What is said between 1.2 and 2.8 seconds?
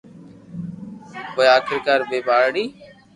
پوءِ آخرڪار، ٻي ٻارڙي؛